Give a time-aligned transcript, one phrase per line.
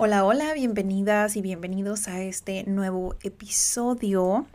[0.00, 4.46] Hola, hola, bienvenidas y bienvenidos a este nuevo episodio.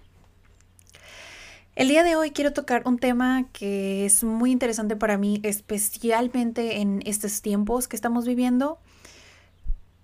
[1.76, 6.80] El día de hoy quiero tocar un tema que es muy interesante para mí, especialmente
[6.80, 8.80] en estos tiempos que estamos viviendo,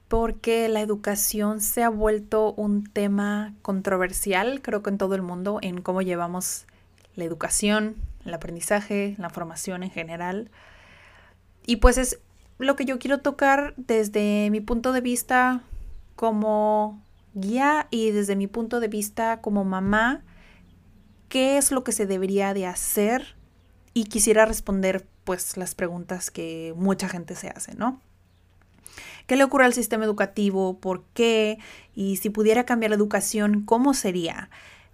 [0.09, 5.59] porque la educación se ha vuelto un tema controversial, creo que en todo el mundo,
[5.61, 6.65] en cómo llevamos
[7.15, 10.51] la educación, el aprendizaje, la formación en general.
[11.65, 12.19] Y pues es
[12.59, 15.63] lo que yo quiero tocar desde mi punto de vista
[16.15, 17.01] como
[17.33, 20.23] guía y desde mi punto de vista como mamá,
[21.29, 23.35] qué es lo que se debería de hacer
[23.93, 28.01] y quisiera responder pues las preguntas que mucha gente se hace, ¿no?
[29.27, 30.79] ¿Qué le ocurre al sistema educativo?
[30.79, 31.59] ¿Por qué?
[31.93, 34.49] Y si pudiera cambiar la educación, ¿cómo sería?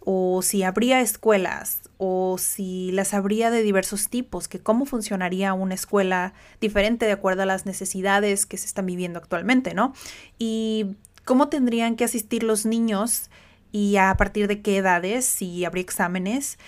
[0.05, 5.73] O si habría escuelas o si las habría de diversos tipos, que cómo funcionaría una
[5.73, 9.93] escuela diferente de acuerdo a las necesidades que se están viviendo actualmente, ¿no?
[10.37, 13.31] Y cómo tendrían que asistir los niños
[13.71, 16.59] y a partir de qué edades, si habría exámenes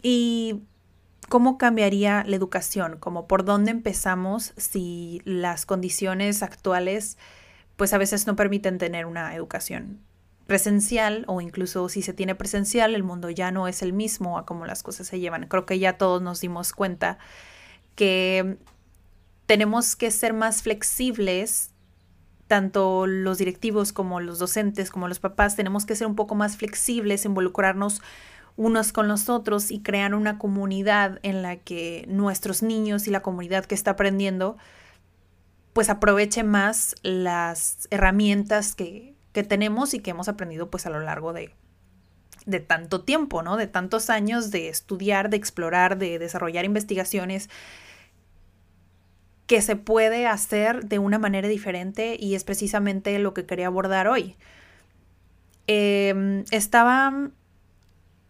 [0.00, 0.60] y
[1.28, 7.18] cómo cambiaría la educación, como por dónde empezamos si las condiciones actuales
[7.76, 9.98] pues a veces no permiten tener una educación
[10.52, 14.44] presencial o incluso si se tiene presencial, el mundo ya no es el mismo a
[14.44, 15.46] cómo las cosas se llevan.
[15.46, 17.16] Creo que ya todos nos dimos cuenta
[17.94, 18.58] que
[19.46, 21.70] tenemos que ser más flexibles,
[22.48, 26.58] tanto los directivos como los docentes, como los papás, tenemos que ser un poco más
[26.58, 28.02] flexibles, involucrarnos
[28.56, 33.22] unos con los otros y crear una comunidad en la que nuestros niños y la
[33.22, 34.58] comunidad que está aprendiendo
[35.72, 41.00] pues aproveche más las herramientas que, que tenemos y que hemos aprendido pues a lo
[41.00, 41.54] largo de,
[42.46, 43.56] de tanto tiempo, ¿no?
[43.56, 47.48] De tantos años de estudiar, de explorar, de desarrollar investigaciones
[49.46, 54.08] que se puede hacer de una manera diferente y es precisamente lo que quería abordar
[54.08, 54.36] hoy.
[55.66, 57.30] Em, estaba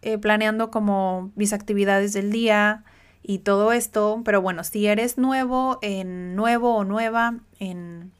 [0.01, 2.83] eh, planeando como mis actividades del día
[3.21, 8.11] y todo esto, pero bueno, si eres nuevo, en nuevo o nueva en,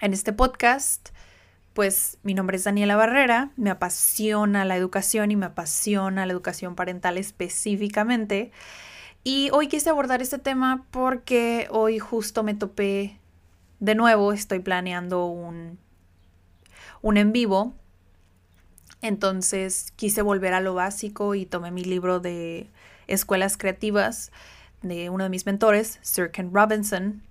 [0.00, 1.13] en este podcast,
[1.74, 6.76] pues mi nombre es Daniela Barrera, me apasiona la educación y me apasiona la educación
[6.76, 8.52] parental específicamente.
[9.24, 13.18] Y hoy quise abordar este tema porque hoy justo me topé
[13.80, 15.78] de nuevo, estoy planeando un,
[17.02, 17.74] un en vivo.
[19.02, 22.70] Entonces quise volver a lo básico y tomé mi libro de
[23.08, 24.30] escuelas creativas
[24.82, 27.22] de uno de mis mentores, Sir Ken Robinson.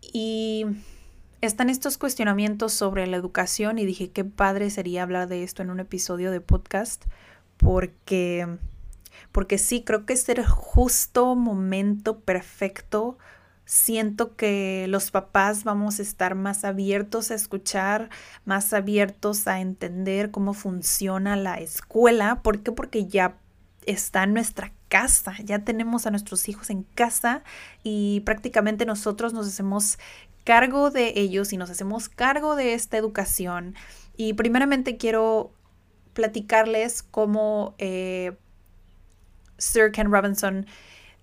[0.00, 0.64] Y
[1.40, 5.70] están estos cuestionamientos sobre la educación y dije qué padre sería hablar de esto en
[5.70, 7.04] un episodio de podcast
[7.56, 8.46] porque
[9.32, 13.18] porque sí creo que es el justo momento perfecto
[13.70, 18.10] siento que los papás vamos a estar más abiertos a escuchar,
[18.44, 22.42] más abiertos a entender cómo funciona la escuela.
[22.42, 22.72] ¿Por qué?
[22.72, 23.36] Porque ya
[23.86, 27.44] está en nuestra casa, ya tenemos a nuestros hijos en casa
[27.84, 30.00] y prácticamente nosotros nos hacemos
[30.44, 33.74] cargo de ellos y nos hacemos cargo de esta educación.
[34.16, 35.52] Y primeramente quiero
[36.12, 38.36] platicarles cómo eh,
[39.58, 40.66] Sir Ken Robinson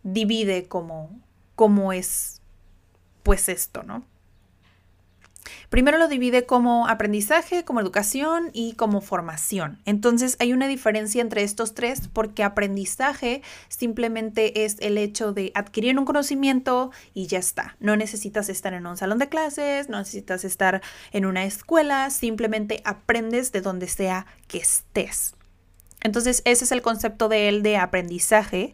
[0.04, 1.20] divide cómo,
[1.56, 2.42] cómo es
[3.24, 4.06] pues esto, ¿no?
[5.70, 9.80] Primero lo divide como aprendizaje, como educación y como formación.
[9.86, 15.98] Entonces hay una diferencia entre estos tres porque aprendizaje simplemente es el hecho de adquirir
[15.98, 17.76] un conocimiento y ya está.
[17.80, 20.82] No necesitas estar en un salón de clases, no necesitas estar
[21.12, 25.36] en una escuela, simplemente aprendes de donde sea que estés.
[26.02, 28.74] Entonces ese es el concepto de él de aprendizaje.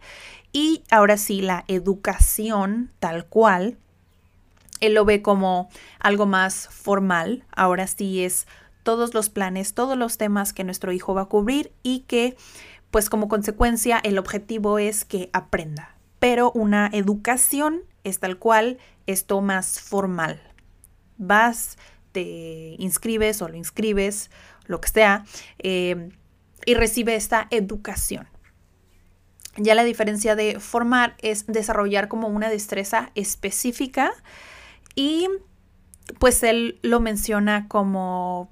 [0.52, 3.78] Y ahora sí, la educación tal cual
[4.80, 5.70] él lo ve como
[6.00, 7.46] algo más formal.
[7.56, 8.48] Ahora sí es
[8.84, 12.36] todos los planes, todos los temas que nuestro hijo va a cubrir y que
[12.92, 15.96] pues como consecuencia el objetivo es que aprenda.
[16.20, 18.78] Pero una educación es tal cual
[19.08, 20.42] esto más formal.
[21.18, 21.78] Vas,
[22.12, 24.30] te inscribes o lo inscribes,
[24.66, 25.26] lo que sea,
[25.60, 26.10] eh,
[26.66, 28.28] y recibe esta educación.
[29.58, 34.14] Ya la diferencia de formar es desarrollar como una destreza específica
[34.96, 35.28] y
[36.20, 38.52] pues él lo menciona como,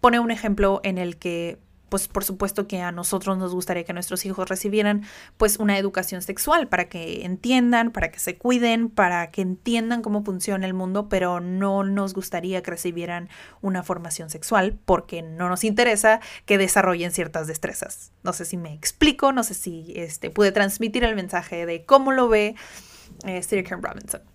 [0.00, 1.58] pone un ejemplo en el que
[1.92, 5.02] pues por supuesto que a nosotros nos gustaría que nuestros hijos recibieran
[5.36, 10.24] pues una educación sexual para que entiendan, para que se cuiden, para que entiendan cómo
[10.24, 13.28] funciona el mundo, pero no nos gustaría que recibieran
[13.60, 18.12] una formación sexual porque no nos interesa que desarrollen ciertas destrezas.
[18.22, 22.12] No sé si me explico, no sé si este, pude transmitir el mensaje de cómo
[22.12, 22.54] lo ve
[23.26, 23.42] eh,
[23.82, 24.31] Robinson.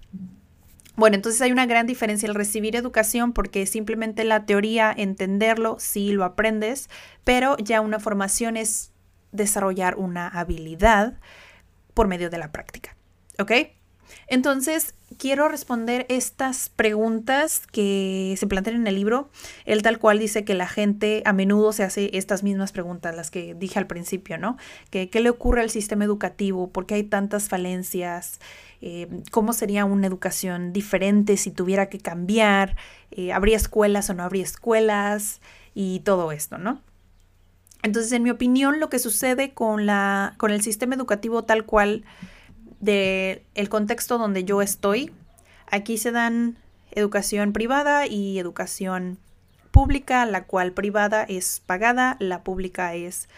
[0.97, 6.11] Bueno, entonces hay una gran diferencia el recibir educación porque simplemente la teoría, entenderlo, sí
[6.11, 6.89] lo aprendes,
[7.23, 8.91] pero ya una formación es
[9.31, 11.13] desarrollar una habilidad
[11.94, 12.97] por medio de la práctica.
[13.38, 13.51] ¿Ok?
[14.25, 19.29] Entonces, quiero responder estas preguntas que se plantean en el libro.
[19.65, 23.29] Él tal cual dice que la gente a menudo se hace estas mismas preguntas, las
[23.29, 24.57] que dije al principio, ¿no?
[24.89, 26.71] ¿Qué le ocurre al sistema educativo?
[26.71, 28.39] ¿Por qué hay tantas falencias?
[28.81, 32.75] Eh, ¿Cómo sería una educación diferente si tuviera que cambiar?
[33.12, 35.41] Eh, ¿Habría escuelas o no habría escuelas?
[35.74, 36.81] Y todo esto, ¿no?
[37.83, 42.03] Entonces, en mi opinión, lo que sucede con, la, con el sistema educativo tal cual
[42.79, 45.12] del el contexto donde yo estoy,
[45.69, 46.57] aquí se dan
[46.91, 49.19] educación privada y educación
[49.71, 53.29] pública, la cual privada es pagada, la pública es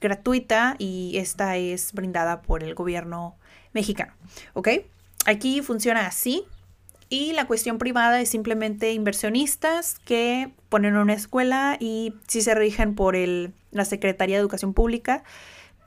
[0.00, 3.36] gratuita y esta es brindada por el gobierno
[3.72, 4.12] mexicano.
[4.54, 4.68] ¿Ok?
[5.26, 6.44] Aquí funciona así.
[7.10, 12.94] Y la cuestión privada es simplemente inversionistas que ponen una escuela y sí se rigen
[12.94, 15.24] por el, la Secretaría de Educación Pública,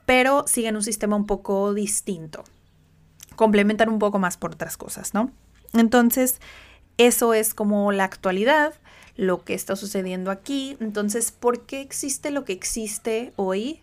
[0.04, 2.42] pero siguen un sistema un poco distinto
[3.36, 5.30] complementar un poco más por otras cosas, ¿no?
[5.72, 6.40] Entonces,
[6.98, 8.74] eso es como la actualidad,
[9.16, 10.76] lo que está sucediendo aquí.
[10.80, 13.80] Entonces, ¿por qué existe lo que existe hoy?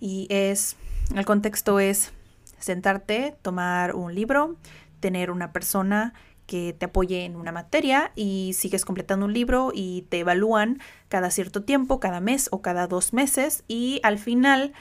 [0.00, 0.76] Y es,
[1.14, 2.12] el contexto es
[2.60, 4.56] sentarte, tomar un libro,
[5.00, 6.14] tener una persona
[6.46, 11.30] que te apoye en una materia y sigues completando un libro y te evalúan cada
[11.30, 14.72] cierto tiempo, cada mes o cada dos meses y al final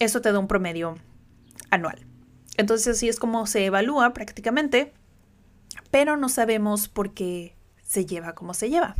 [0.00, 0.96] eso te da un promedio
[1.70, 2.04] anual.
[2.56, 4.92] Entonces así es como se evalúa prácticamente,
[5.90, 8.96] pero no sabemos por qué se lleva como se lleva.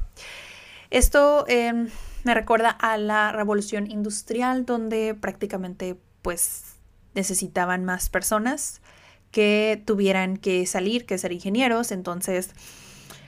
[0.91, 1.89] Esto em,
[2.23, 6.72] me recuerda a la revolución industrial donde prácticamente pues
[7.15, 8.81] necesitaban más personas
[9.31, 12.51] que tuvieran que salir, que ser ingenieros, entonces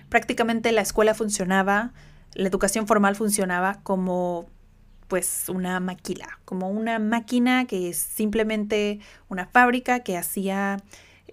[0.08, 1.92] prácticamente la escuela funcionaba,
[2.34, 4.46] la educación formal funcionaba como
[5.08, 10.78] pues una maquila, como una máquina que es simplemente una fábrica que hacía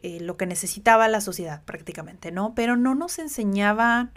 [0.04, 2.54] eh, lo que necesitaba la sociedad prácticamente, ¿no?
[2.56, 4.10] Pero no nos enseñaba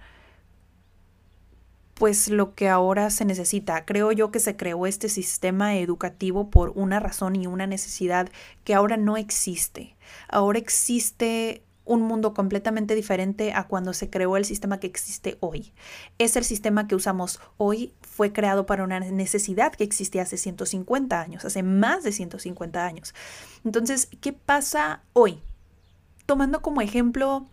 [1.94, 3.84] pues lo que ahora se necesita.
[3.84, 8.28] Creo yo que se creó este sistema educativo por una razón y una necesidad
[8.64, 9.96] que ahora no existe.
[10.28, 15.72] Ahora existe un mundo completamente diferente a cuando se creó el sistema que existe hoy.
[16.18, 21.20] Es el sistema que usamos hoy, fue creado para una necesidad que existía hace 150
[21.20, 23.14] años, hace más de 150 años.
[23.64, 25.42] Entonces, ¿qué pasa hoy?
[26.26, 27.46] Tomando como ejemplo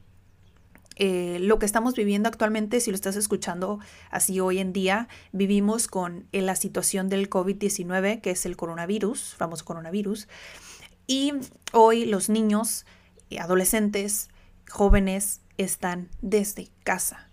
[0.95, 3.79] eh, lo que estamos viviendo actualmente, si lo estás escuchando
[4.09, 9.35] así hoy en día, vivimos con eh, la situación del COVID-19, que es el coronavirus,
[9.35, 10.27] famoso coronavirus,
[11.07, 11.33] y
[11.73, 12.85] hoy los niños
[13.39, 14.29] adolescentes,
[14.69, 17.29] jóvenes, están desde casa.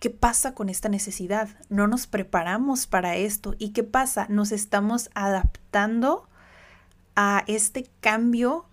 [0.00, 1.48] ¿Qué pasa con esta necesidad?
[1.68, 3.54] No nos preparamos para esto.
[3.58, 4.26] ¿Y qué pasa?
[4.28, 6.28] Nos estamos adaptando
[7.16, 8.66] a este cambio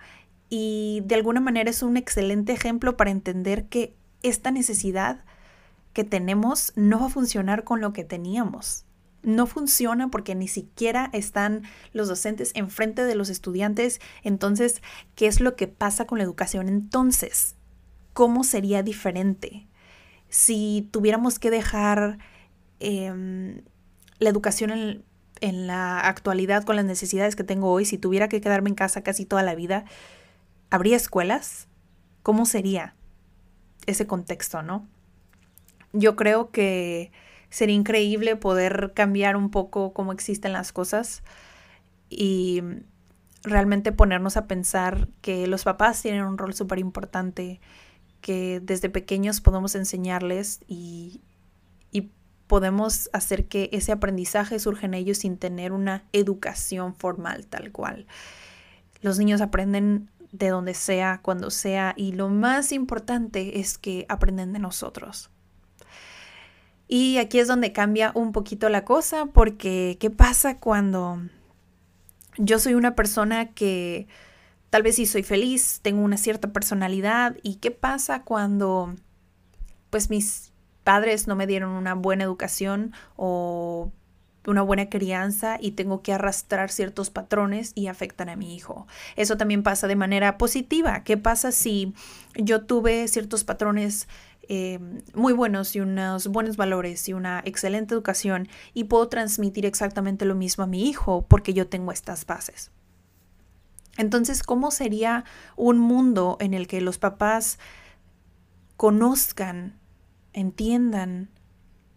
[0.50, 3.96] y de alguna manera es un excelente ejemplo para entender que
[4.27, 5.24] esta necesidad
[5.94, 8.86] que tenemos no va a funcionar con lo que teníamos
[9.25, 11.63] no funciona porque ni siquiera están
[11.94, 14.00] los docentes enfrente de los estudiantes.
[14.24, 14.82] Entonces,
[15.15, 17.55] ¿qué es lo que pasa con la educación entonces?
[18.13, 19.67] ¿Cómo sería diferente
[20.29, 22.20] si tuviéramos que dejar
[22.79, 23.62] em,
[24.20, 25.03] la educación en,
[25.41, 27.86] en la actualidad con las necesidades que tengo hoy?
[27.86, 29.86] Si tuviera que quedarme en casa casi toda la vida,
[30.70, 31.67] ¿habría escuelas?
[32.22, 32.95] ¿Cómo sería
[33.86, 34.88] ese contexto, no?
[35.94, 37.12] Yo creo que
[37.50, 41.24] sería increíble poder cambiar un poco cómo existen las cosas
[42.10, 42.62] y
[43.44, 47.62] realmente ponernos a pensar que los papás tienen un rol súper importante,
[48.22, 51.22] que desde pequeños podemos enseñarles y,
[51.92, 52.10] y
[52.48, 58.08] podemos hacer que ese aprendizaje surja en ellos sin tener una educación formal tal cual.
[59.01, 64.54] Los niños aprenden de donde sea, cuando sea, y lo más importante es que aprenden
[64.54, 65.30] de nosotros.
[66.88, 71.20] Y aquí es donde cambia un poquito la cosa, porque ¿qué pasa cuando
[72.38, 74.08] yo soy una persona que
[74.70, 77.38] tal vez sí soy feliz, tengo una cierta personalidad?
[77.42, 78.94] ¿Y qué pasa cuando
[79.89, 80.51] pues mis
[80.84, 83.92] padres no me dieron una buena educación o
[84.52, 88.88] una buena crianza y tengo que arrastrar ciertos patrones y afectan a mi hijo.
[89.16, 91.04] Eso también pasa de manera positiva.
[91.04, 91.94] ¿Qué pasa si
[92.36, 94.08] yo tuve ciertos patrones
[94.48, 94.80] eh,
[95.16, 100.36] muy buenos y unos buenos valores y una excelente educación y puedo transmitir exactamente lo
[100.36, 102.72] mismo a mi hijo porque yo tengo estas bases.
[103.98, 105.24] Entonces, ¿cómo sería
[105.56, 107.60] un mundo en el que los papás
[108.78, 109.80] conozcan,
[110.34, 111.30] entiendan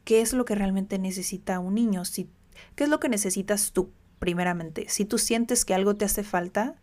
[0.04, 2.30] qué es lo que realmente necesita un niño, si,
[2.74, 4.86] qué es lo que necesitas tú, primeramente.
[4.88, 6.74] Si tú sientes que algo te hace falta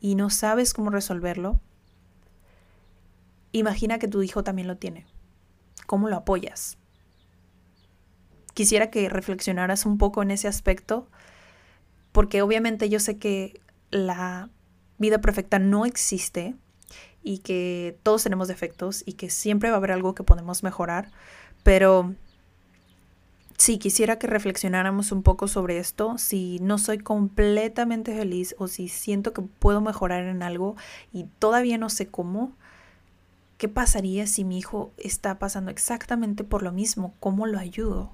[0.00, 1.60] y no sabes cómo resolverlo,
[3.52, 5.06] imagina que tu hijo también lo tiene.
[5.86, 6.78] ¿Cómo lo apoyas?
[8.54, 11.08] Quisiera que reflexionaras un poco en ese aspecto,
[12.12, 14.50] porque obviamente yo sé que la
[14.98, 16.54] vida perfecta no existe
[17.22, 21.10] y que todos tenemos defectos y que siempre va a haber algo que podemos mejorar,
[21.62, 22.14] pero
[23.60, 28.88] sí quisiera que reflexionáramos un poco sobre esto, si no soy completamente feliz o si
[28.88, 30.76] siento que puedo mejorar en algo
[31.12, 32.52] y todavía no sé cómo,
[33.58, 37.12] ¿qué pasaría si mi hijo está pasando exactamente por lo mismo?
[37.20, 38.10] ¿Cómo lo ayudo?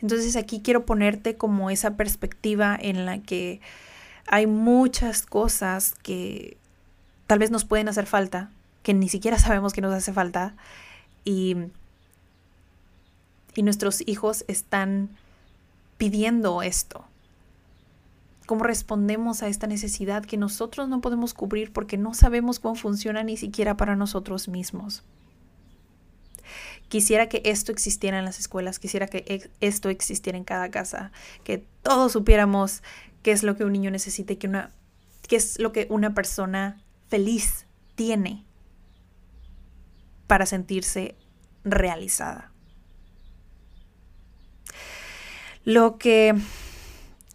[0.00, 3.60] Entonces aquí quiero ponerte como esa perspectiva en la que
[4.26, 6.56] hay muchas cosas que
[7.26, 8.50] tal vez nos pueden hacer falta,
[8.82, 10.56] que ni siquiera sabemos que nos hace falta,
[11.26, 11.56] y,
[13.56, 15.10] y nuestros hijos están
[15.96, 17.04] pidiendo esto.
[18.46, 23.24] ¿Cómo respondemos a esta necesidad que nosotros no podemos cubrir porque no sabemos cómo funciona
[23.24, 25.02] ni siquiera para nosotros mismos?
[26.88, 31.10] Quisiera que esto existiera en las escuelas, quisiera que esto existiera en cada casa,
[31.42, 32.82] que todos supiéramos
[33.22, 34.70] qué es lo que un niño necesita y que una,
[35.26, 38.44] qué es lo que una persona feliz tiene
[40.28, 41.16] para sentirse
[41.64, 42.52] realizada.
[45.66, 46.32] Lo que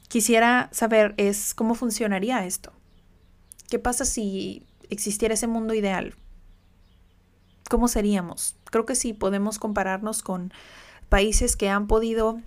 [0.07, 2.71] quisiera saber es cómo funcionaría esto.
[3.69, 6.15] ¿Qué pasa si existiera ese mundo ideal?
[7.69, 8.55] ¿Cómo seríamos?
[8.63, 10.53] Creo que sí podemos compararnos con
[11.09, 12.39] países que han podido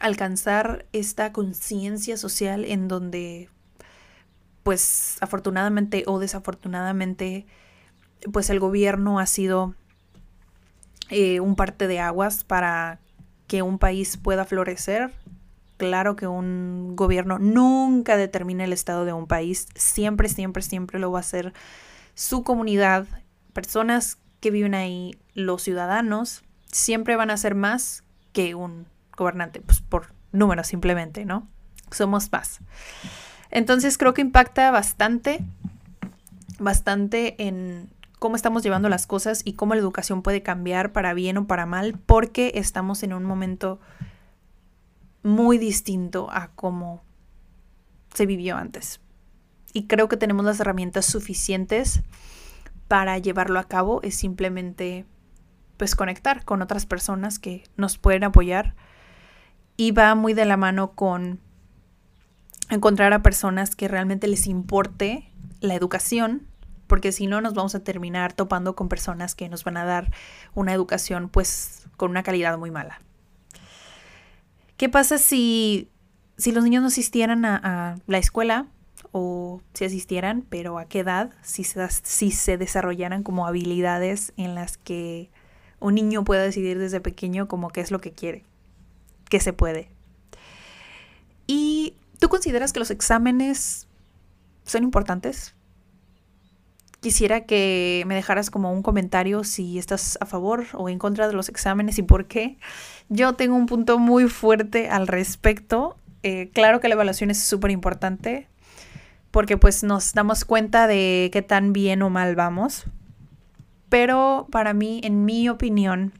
[0.00, 3.48] alcanzar esta conciencia social en donde
[4.64, 7.46] pues afortunadamente o desafortunadamente
[8.34, 9.74] pues el gobierno ha sido
[11.08, 13.00] eh, un parte de aguas para
[13.46, 15.12] que un país pueda florecer.
[15.76, 21.12] Claro que un gobierno nunca determina el estado de un país, siempre, siempre, siempre lo
[21.12, 21.52] va a hacer
[22.14, 23.06] su comunidad,
[23.52, 28.86] personas que viven ahí, los ciudadanos, siempre van a ser más que un
[29.16, 31.46] gobernante, pues por números simplemente, ¿no?
[31.90, 32.60] Somos más.
[33.50, 35.40] Entonces creo que impacta bastante,
[36.58, 41.36] bastante en cómo estamos llevando las cosas y cómo la educación puede cambiar para bien
[41.38, 43.80] o para mal, porque estamos en un momento
[45.22, 47.02] muy distinto a cómo
[48.14, 49.00] se vivió antes.
[49.72, 52.02] Y creo que tenemos las herramientas suficientes
[52.88, 54.00] para llevarlo a cabo.
[54.02, 55.04] Es simplemente
[55.76, 58.74] pues conectar con otras personas que nos pueden apoyar
[59.76, 61.40] y va muy de la mano con
[62.70, 65.30] encontrar a personas que realmente les importe
[65.60, 66.46] la educación,
[66.86, 70.12] porque si no nos vamos a terminar topando con personas que nos van a dar
[70.54, 73.00] una educación pues con una calidad muy mala.
[74.76, 75.90] ¿Qué pasa si,
[76.36, 78.66] si los niños no asistieran a, la escuela
[79.12, 85.30] o si asistieran, pero a qué edad, si se, desarrollaran como habilidades en las que
[85.80, 88.44] un niño pueda decidir desde pequeño como qué es lo que quiere?
[89.28, 89.90] que se puede.
[91.46, 93.86] ¿Y tú consideras que los exámenes
[94.64, 95.54] son importantes?
[97.06, 101.34] Quisiera que me dejaras como un comentario si estás a favor o en contra de
[101.34, 102.58] los exámenes y por qué.
[103.08, 105.96] Yo tengo un punto muy fuerte al respecto.
[106.24, 108.48] Eh, claro que la evaluación es súper importante
[109.30, 112.86] porque pues nos damos cuenta de qué tan bien o mal vamos.
[113.88, 116.12] Pero para mí, en mi opinión,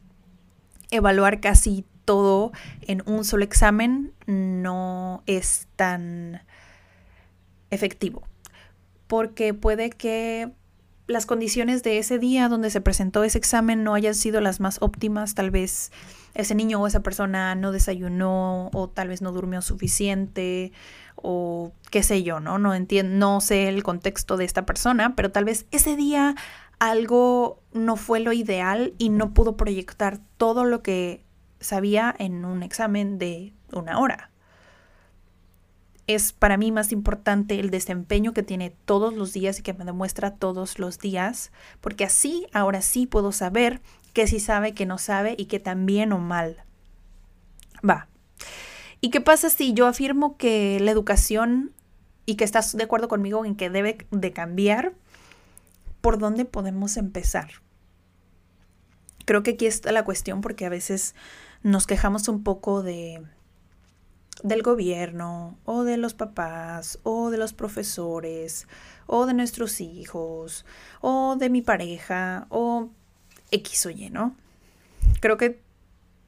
[0.89, 6.43] evaluar casi todo en un solo examen no es tan
[7.71, 8.23] efectivo,
[9.07, 10.49] porque puede que
[11.07, 14.77] las condiciones de ese día donde se presentó ese examen no hayan sido las más
[14.81, 15.91] óptimas, tal vez
[16.33, 20.73] ese niño o esa persona no desayunó o tal vez no durmió suficiente
[21.15, 22.59] o qué sé yo, ¿no?
[22.59, 26.35] No entiendo, no sé el contexto de esta persona, pero tal vez ese día
[26.79, 31.23] algo no fue lo ideal y no pudo proyectar todo lo que
[31.59, 34.29] sabía en un examen de una hora.
[36.07, 39.85] Es para mí más importante el desempeño que tiene todos los días y que me
[39.85, 43.81] demuestra todos los días, porque así ahora sí puedo saber
[44.13, 46.63] que sí sabe, que no sabe y que también o mal
[47.87, 48.07] va.
[49.01, 51.73] ¿Y qué pasa si yo afirmo que la educación
[52.25, 54.93] y que estás de acuerdo conmigo en que debe de cambiar?
[56.01, 57.49] ¿Por dónde podemos empezar?
[59.25, 61.13] Creo que aquí está la cuestión porque a veces
[61.61, 63.23] nos quejamos un poco de
[64.43, 68.67] del gobierno o de los papás o de los profesores
[69.05, 70.65] o de nuestros hijos
[71.01, 72.89] o de mi pareja o
[73.51, 74.35] X o Y, ¿no?
[75.19, 75.59] Creo que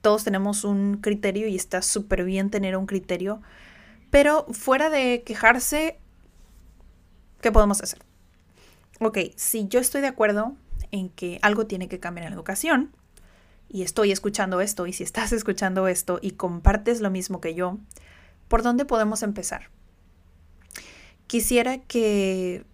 [0.01, 3.42] todos tenemos un criterio y está súper bien tener un criterio,
[4.10, 6.00] pero fuera de quejarse,
[7.42, 8.00] ¿qué podemos hacer?
[9.01, 10.56] Ok, si yo estoy de acuerdo
[10.92, 12.92] en que algo tiene que cambiar en la educación,
[13.69, 17.77] y estoy escuchando esto, y si estás escuchando esto y compartes lo mismo que yo,
[18.47, 19.69] ¿por dónde podemos empezar?
[21.27, 22.65] Quisiera que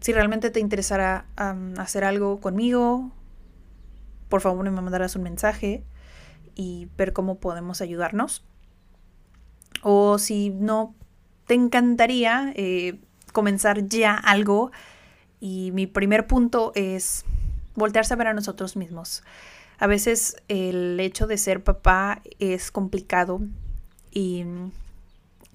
[0.00, 1.26] si realmente te interesara
[1.76, 3.12] hacer algo conmigo,
[4.30, 5.84] por favor me mandarás un mensaje
[6.54, 8.42] y ver cómo podemos ayudarnos.
[9.82, 10.94] O si no,
[11.46, 13.00] te encantaría eh,
[13.32, 14.70] comenzar ya algo.
[15.40, 17.24] Y mi primer punto es
[17.74, 19.22] voltearse a ver a nosotros mismos.
[19.80, 23.40] A veces el hecho de ser papá es complicado
[24.10, 24.44] y,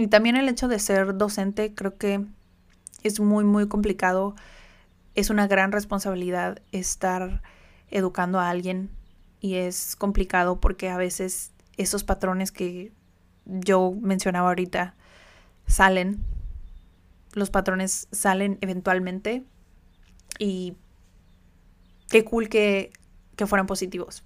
[0.09, 2.25] también el hecho de ser docente creo que
[3.03, 4.35] es muy, muy complicado.
[5.13, 7.43] Es una gran responsabilidad estar
[7.91, 8.89] educando a alguien
[9.41, 12.91] y es complicado porque a veces esos patrones que
[13.45, 14.95] yo mencionaba ahorita
[15.67, 16.23] salen,
[17.33, 19.43] los patrones salen eventualmente
[20.39, 20.75] y
[22.09, 22.91] qué cool que,
[23.35, 24.23] que fueran positivos,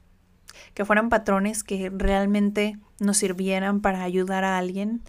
[0.73, 5.01] que fueran patrones que realmente nos sirvieran para ayudar a alguien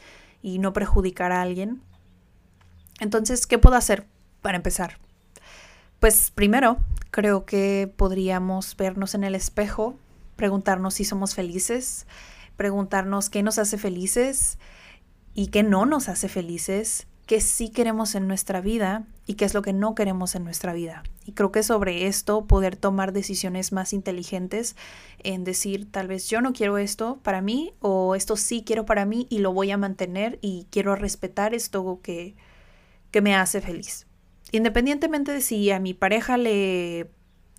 [0.42, 1.82] y no perjudicar a alguien
[3.00, 4.06] entonces, ¿qué puedo hacer
[4.42, 4.98] para empezar?
[5.98, 6.76] Pues primero,
[7.10, 9.96] creo que podríamos vernos en el espejo,
[10.36, 12.06] preguntarnos si somos felices,
[12.56, 14.58] preguntarnos qué nos hace felices
[15.34, 19.54] y qué no nos hace felices, qué sí queremos en nuestra vida y qué es
[19.54, 21.04] lo que no queremos en nuestra vida.
[21.24, 24.74] Y creo que sobre esto poder tomar decisiones más inteligentes
[25.20, 29.04] en decir, tal vez yo no quiero esto para mí o esto sí quiero para
[29.04, 32.34] mí y lo voy a mantener y quiero respetar esto que
[33.12, 34.08] que me hace feliz.
[34.50, 37.12] Independientemente de si a mi pareja le,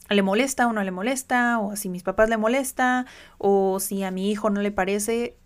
[0.10, 3.06] le molesta o no le molesta, o si mis papás le molesta,
[3.38, 5.38] o si a mi hijo no le parece,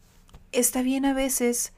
[0.52, 1.73] está bien a veces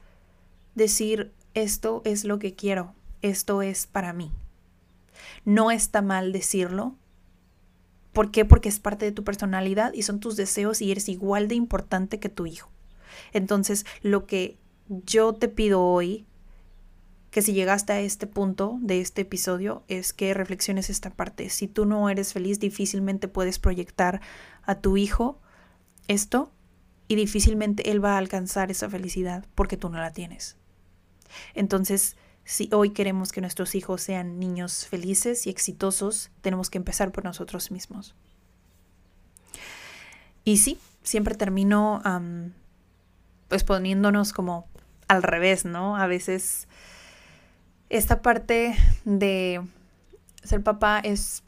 [0.74, 4.32] decir esto es lo que quiero, esto es para mí.
[5.44, 6.94] No está mal decirlo.
[8.12, 8.44] ¿Por qué?
[8.44, 12.18] Porque es parte de tu personalidad y son tus deseos y eres igual de importante
[12.18, 12.70] que tu hijo.
[13.32, 16.26] Entonces, lo que yo te pido hoy
[17.30, 21.50] que si llegaste a este punto de este episodio es que reflexiones esta parte.
[21.50, 24.20] Si tú no eres feliz, difícilmente puedes proyectar
[24.62, 25.38] a tu hijo
[26.08, 26.50] esto
[27.06, 30.57] y difícilmente él va a alcanzar esa felicidad porque tú no la tienes.
[31.54, 37.12] Entonces, si hoy queremos que nuestros hijos sean niños felices y exitosos, tenemos que empezar
[37.12, 38.14] por nosotros mismos.
[40.44, 42.02] Y sí, siempre termino
[43.48, 44.66] pues poniéndonos como
[45.08, 45.96] al revés, ¿no?
[45.96, 46.68] A veces
[47.90, 49.62] esta parte de
[50.42, 51.42] ser papá es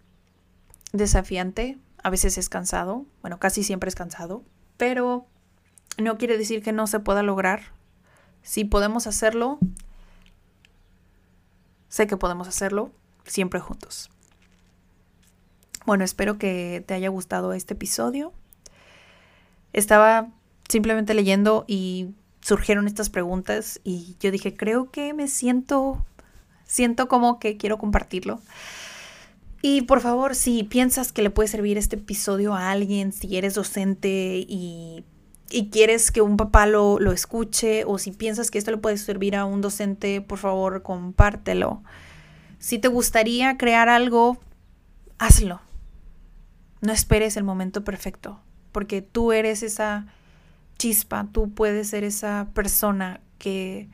[0.93, 4.43] desafiante, a veces es cansado, bueno, casi siempre es cansado,
[4.77, 5.27] pero
[5.99, 7.73] no quiere decir que no se pueda lograr.
[8.43, 9.59] Si podemos hacerlo,
[11.89, 12.91] sé que podemos hacerlo
[13.25, 14.11] siempre juntos.
[15.87, 18.33] Bueno, espero que te haya gustado este episodio.
[19.73, 20.29] Estaba
[20.69, 26.05] simplemente leyendo y surgieron estas preguntas y yo dije, creo que me siento
[26.71, 28.41] siento como que quiero compartirlo.
[29.61, 33.55] Y por favor, si piensas que le puede servir este episodio a alguien, si eres
[33.55, 35.05] docente y,
[35.71, 39.37] quieres que un papá lo, lo, escuche, o si piensas que esto le puede servir
[39.37, 41.83] a un docente, por favor, compártelo.
[42.59, 44.39] Si te gustaría crear algo,
[45.19, 45.61] hazlo.
[46.81, 48.41] No esperes el momento perfecto,
[48.73, 50.07] porque tú eres esa
[50.79, 53.89] chispa, tú puedes ser esa persona que,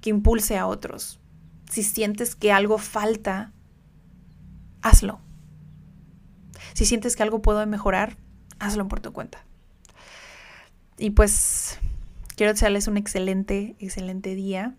[0.00, 1.18] que impulse a otros
[1.70, 3.52] si sientes que algo falta,
[4.82, 5.20] hazlo.
[6.74, 8.16] Si sientes que algo puedo mejorar,
[8.58, 9.44] hazlo por tu cuenta.
[10.98, 11.78] Y pues
[12.36, 14.74] quiero desearles un excelente, excelente día.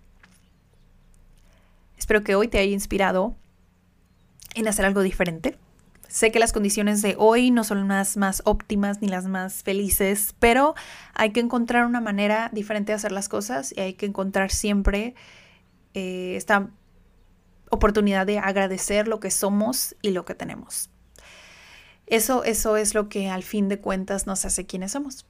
[1.97, 3.35] Espero que hoy te haya inspirado
[4.55, 5.57] en hacer algo diferente.
[6.07, 10.33] Sé que las condiciones de hoy no son las más óptimas ni las más felices,
[10.39, 10.73] pero
[11.13, 15.15] hay que encontrar una manera diferente de hacer las cosas y hay que encontrar siempre
[15.93, 16.69] eh, esta
[17.69, 20.89] oportunidad de agradecer lo que somos y lo que tenemos.
[22.05, 25.25] Eso, eso es lo que al fin de cuentas nos hace quienes somos.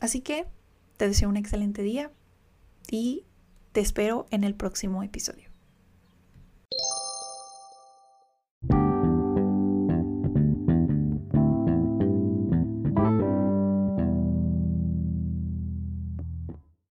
[0.00, 0.46] Así que
[0.96, 2.10] te deseo un excelente día
[2.90, 3.26] y
[3.72, 5.49] te espero en el próximo episodio.